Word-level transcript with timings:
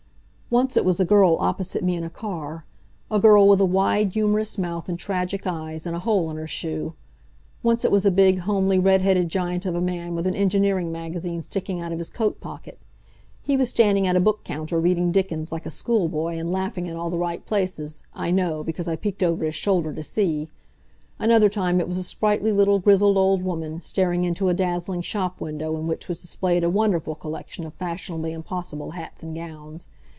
Once 0.53 0.75
it 0.75 0.83
was 0.83 0.99
a 0.99 1.05
girl 1.05 1.37
opposite 1.39 1.81
me 1.81 1.95
in 1.95 2.03
a 2.03 2.09
car 2.09 2.65
a 3.09 3.17
girl 3.17 3.47
with 3.47 3.61
a 3.61 3.65
wide, 3.65 4.11
humorous 4.11 4.57
mouth, 4.57 4.89
and 4.89 4.99
tragic 4.99 5.47
eyes, 5.47 5.85
and 5.87 5.95
a 5.95 5.99
hole 5.99 6.29
in 6.29 6.35
her 6.35 6.45
shoe. 6.45 6.93
Once 7.63 7.85
it 7.85 7.89
was 7.91 8.05
a 8.05 8.11
big, 8.11 8.39
homely, 8.39 8.77
red 8.77 8.99
headed 9.01 9.29
giant 9.29 9.65
of 9.65 9.75
a 9.75 9.79
man 9.81 10.13
with 10.13 10.27
an 10.27 10.35
engineering 10.35 10.91
magazine 10.91 11.41
sticking 11.41 11.79
out 11.79 11.93
of 11.93 11.99
his 11.99 12.09
coat 12.09 12.41
pocket. 12.41 12.77
He 13.41 13.55
was 13.55 13.69
standing 13.69 14.05
at 14.05 14.17
a 14.17 14.19
book 14.19 14.43
counter 14.43 14.77
reading 14.77 15.13
Dickens 15.13 15.53
like 15.53 15.65
a 15.65 15.71
schoolboy 15.71 16.35
and 16.35 16.51
laughing 16.51 16.85
in 16.85 16.97
all 16.97 17.09
the 17.09 17.17
right 17.17 17.45
places, 17.45 18.03
I 18.13 18.29
know, 18.29 18.61
because 18.61 18.89
I 18.89 18.97
peaked 18.97 19.23
over 19.23 19.45
his 19.45 19.55
shoulder 19.55 19.93
to 19.93 20.03
see. 20.03 20.49
Another 21.17 21.47
time 21.47 21.79
it 21.79 21.87
was 21.87 21.97
a 21.97 22.03
sprightly 22.03 22.51
little, 22.51 22.79
grizzled 22.79 23.15
old 23.15 23.41
woman, 23.41 23.79
staring 23.79 24.25
into 24.25 24.49
a 24.49 24.53
dazzling 24.53 25.01
shop 25.03 25.39
window 25.39 25.77
in 25.77 25.87
which 25.87 26.09
was 26.09 26.21
displayed 26.21 26.65
a 26.65 26.69
wonderful 26.69 27.15
collection 27.15 27.65
of 27.65 27.73
fashionably 27.73 28.33
impossible 28.33 28.91
hats 28.91 29.23
and 29.23 29.33
gowns. 29.33 29.87